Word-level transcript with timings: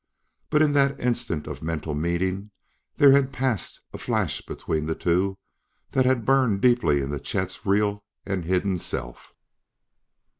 But 0.49 0.63
in 0.63 0.73
that 0.73 0.99
instant 0.99 1.45
of 1.45 1.61
mental 1.61 1.93
meeting 1.93 2.49
there 2.97 3.11
had 3.11 3.31
passed 3.31 3.81
a 3.93 3.99
flash 3.99 4.41
between 4.41 4.87
the 4.87 4.95
two 4.95 5.37
that 5.91 6.07
had 6.07 6.25
burned 6.25 6.59
deeply 6.59 7.01
into 7.01 7.19
Chet's 7.19 7.67
real 7.67 8.03
and 8.25 8.43
hidden 8.43 8.79
self. 8.79 9.35